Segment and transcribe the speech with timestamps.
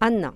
[0.00, 0.32] Anna.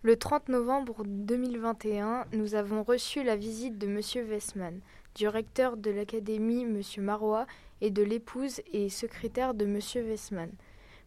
[0.00, 4.00] Le 30 novembre 2021, nous avons reçu la visite de M.
[4.30, 4.80] Westman,
[5.14, 6.80] du recteur de l'académie M.
[7.04, 7.46] Marois
[7.82, 9.78] et de l'épouse et secrétaire de M.
[10.08, 10.50] Westman.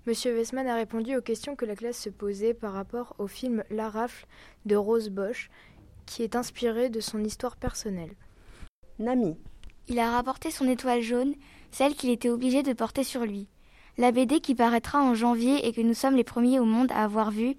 [0.05, 0.13] M.
[0.25, 3.90] Westman a répondu aux questions que la classe se posait par rapport au film La
[3.90, 4.28] Rafle
[4.68, 5.50] de Rose Bosch,
[6.06, 8.14] qui est inspiré de son histoire personnelle.
[9.00, 9.38] Nami.
[9.88, 11.34] Il a rapporté son étoile jaune,
[11.72, 13.48] celle qu'il était obligé de porter sur lui.
[13.98, 17.04] La BD qui paraîtra en janvier et que nous sommes les premiers au monde à
[17.04, 17.55] avoir vue,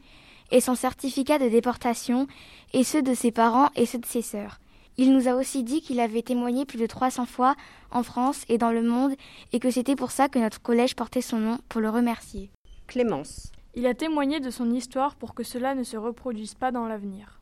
[0.50, 2.26] et son certificat de déportation,
[2.72, 4.60] et ceux de ses parents et ceux de ses sœurs.
[4.96, 7.54] Il nous a aussi dit qu'il avait témoigné plus de 300 fois
[7.92, 9.14] en France et dans le monde
[9.52, 12.50] et que c'était pour ça que notre collège portait son nom, pour le remercier.
[12.88, 13.52] Clémence.
[13.76, 17.40] Il a témoigné de son histoire pour que cela ne se reproduise pas dans l'avenir.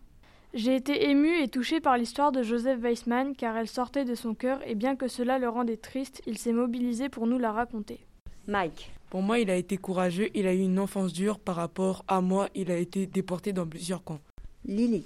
[0.53, 4.35] J'ai été ému et touché par l'histoire de Joseph Weissman car elle sortait de son
[4.35, 8.01] cœur et bien que cela le rendait triste, il s'est mobilisé pour nous la raconter.
[8.49, 8.91] Mike.
[9.11, 12.21] Pour moi, il a été courageux, il a eu une enfance dure par rapport à
[12.21, 14.21] moi, il a été déporté dans plusieurs camps.
[14.65, 15.05] Lily.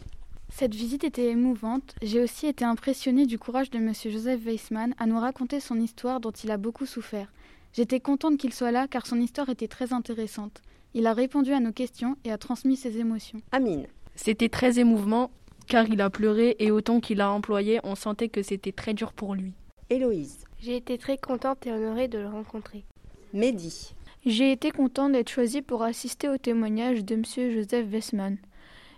[0.52, 1.94] Cette visite était émouvante.
[2.02, 3.92] J'ai aussi été impressionnée du courage de M.
[3.94, 7.32] Joseph Weissman à nous raconter son histoire dont il a beaucoup souffert.
[7.72, 10.60] J'étais contente qu'il soit là car son histoire était très intéressante.
[10.92, 13.40] Il a répondu à nos questions et a transmis ses émotions.
[13.52, 13.86] Amine.
[14.16, 15.30] C'était très émouvant
[15.68, 19.12] car il a pleuré et autant qu'il a employé, on sentait que c'était très dur
[19.12, 19.52] pour lui.
[19.88, 20.44] Héloïse.
[20.58, 22.84] J'ai été très contente et honorée de le rencontrer.
[23.32, 23.94] Mehdi.
[24.26, 27.24] J'ai été contente d'être choisie pour assister au témoignage de M.
[27.24, 28.36] Joseph Westman.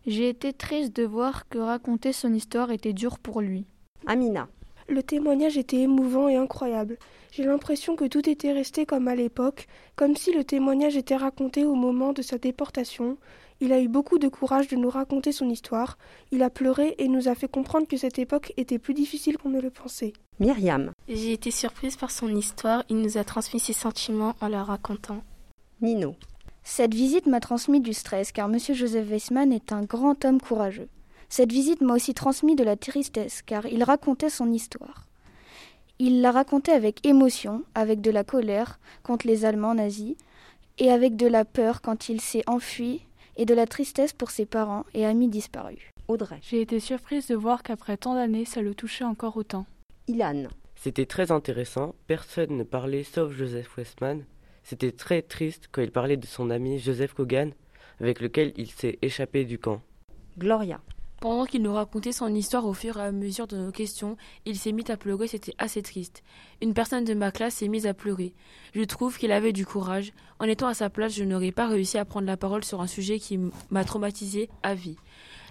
[0.07, 3.67] J'ai été triste de voir que raconter son histoire était dur pour lui.
[4.07, 4.49] Amina.
[4.89, 6.99] Le témoignage était émouvant et incroyable.
[7.31, 9.67] J'ai l'impression que tout était resté comme à l'époque,
[9.97, 13.17] comme si le témoignage était raconté au moment de sa déportation.
[13.61, 15.97] Il a eu beaucoup de courage de nous raconter son histoire.
[16.33, 19.51] Il a pleuré et nous a fait comprendre que cette époque était plus difficile qu'on
[19.51, 20.13] ne le pensait.
[20.41, 20.91] Myriam.
[21.09, 22.83] J'ai été surprise par son histoire.
[22.89, 25.23] Il nous a transmis ses sentiments en la racontant.
[25.81, 26.17] Nino.
[26.65, 28.59] Cette visite m'a transmis du stress car M.
[28.59, 30.89] Joseph Weissman est un grand homme courageux.
[31.33, 35.07] Cette visite m'a aussi transmis de la tristesse car il racontait son histoire.
[35.99, 40.15] Il la racontait avec émotion, avec de la colère contre les Allemands nazis,
[40.77, 43.07] et avec de la peur quand il s'est enfui,
[43.39, 45.81] et de la tristesse pour ses parents et amis disparus.
[46.07, 46.39] Audrey.
[46.43, 49.65] J'ai été surprise de voir qu'après tant d'années, ça le touchait encore autant.
[50.09, 50.49] Ilan.
[50.75, 54.27] C'était très intéressant, personne ne parlait sauf Joseph Westman.
[54.65, 57.53] C'était très triste quand il parlait de son ami Joseph Kogan,
[58.03, 59.81] avec lequel il s'est échappé du camp.
[60.37, 60.79] Gloria.
[61.23, 64.59] Pendant qu'il nous racontait son histoire au fur et à mesure de nos questions, il
[64.59, 66.25] s'est mis à pleurer, c'était assez triste.
[66.61, 68.35] Une personne de ma classe s'est mise à pleurer.
[68.75, 70.13] Je trouve qu'il avait du courage.
[70.41, 72.89] En étant à sa place, je n'aurais pas réussi à prendre la parole sur un
[72.89, 73.39] sujet qui
[73.71, 74.97] m'a traumatisé à vie.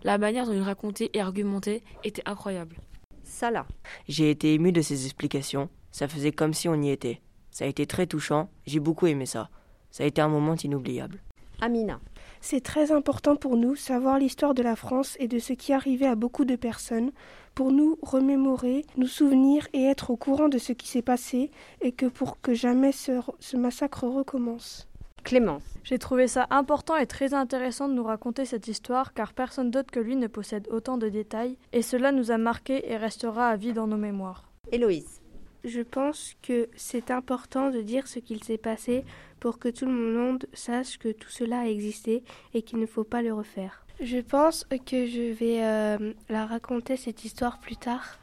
[0.04, 2.76] La manière dont il racontait et argumentait était incroyable.
[3.24, 3.66] Salah.
[4.10, 5.70] J'ai été ému de ses explications.
[5.94, 7.22] Ça faisait comme si on y était.
[7.50, 8.50] Ça a été très touchant.
[8.66, 9.50] J'ai beaucoup aimé ça.
[9.90, 11.22] Ça a été un moment inoubliable.
[11.62, 12.02] Amina.
[12.42, 16.08] C'est très important pour nous savoir l'histoire de la France et de ce qui arrivait
[16.08, 17.12] à beaucoup de personnes,
[17.54, 21.52] pour nous remémorer, nous souvenir et être au courant de ce qui s'est passé
[21.82, 24.88] et que pour que jamais ce, ce massacre recommence.
[25.24, 25.62] Clémence.
[25.84, 29.92] J'ai trouvé ça important et très intéressant de nous raconter cette histoire car personne d'autre
[29.92, 33.56] que lui ne possède autant de détails et cela nous a marqués et restera à
[33.56, 34.50] vie dans nos mémoires.
[34.72, 35.21] Héloïse.
[35.64, 39.04] Je pense que c'est important de dire ce qu'il s'est passé
[39.40, 42.24] pour que tout le monde sache que tout cela a existé
[42.54, 43.86] et qu'il ne faut pas le refaire.
[44.00, 48.18] Je pense que je vais euh, la raconter cette histoire plus tard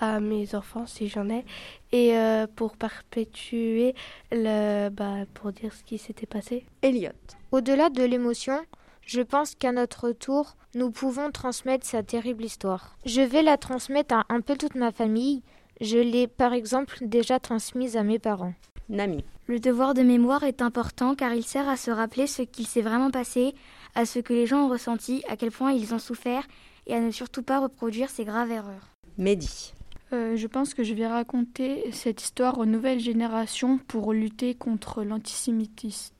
[0.00, 1.44] à mes enfants si j'en ai
[1.92, 3.94] et euh, pour perpétuer
[4.32, 6.64] le bah, pour dire ce qui s'était passé.
[6.82, 7.10] Elliot.
[7.52, 8.58] Au-delà de l'émotion,
[9.02, 12.96] je pense qu'à notre tour, nous pouvons transmettre sa terrible histoire.
[13.04, 15.42] Je vais la transmettre à un peu toute ma famille.
[15.80, 18.54] Je l'ai par exemple déjà transmise à mes parents.
[18.90, 19.24] Nami.
[19.46, 22.82] Le devoir de mémoire est important car il sert à se rappeler ce qu'il s'est
[22.82, 23.54] vraiment passé,
[23.94, 26.46] à ce que les gens ont ressenti, à quel point ils ont souffert
[26.86, 28.90] et à ne surtout pas reproduire ces graves erreurs.
[29.16, 29.72] Mehdi.
[30.12, 35.02] Euh, je pense que je vais raconter cette histoire aux nouvelles générations pour lutter contre
[35.04, 36.14] l'antisémitisme.